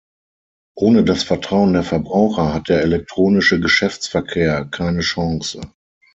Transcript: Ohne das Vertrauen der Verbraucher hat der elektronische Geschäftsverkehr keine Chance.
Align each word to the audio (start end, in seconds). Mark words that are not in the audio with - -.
Ohne 0.75 1.03
das 1.03 1.21
Vertrauen 1.21 1.73
der 1.73 1.83
Verbraucher 1.83 2.55
hat 2.55 2.69
der 2.69 2.81
elektronische 2.81 3.59
Geschäftsverkehr 3.59 4.65
keine 4.65 5.01
Chance. 5.01 5.61